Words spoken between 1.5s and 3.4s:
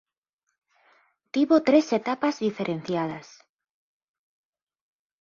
tres etapas diferenciadas.